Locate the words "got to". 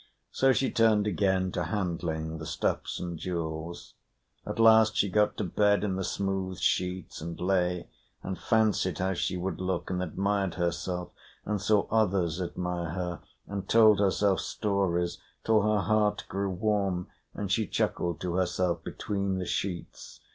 5.09-5.43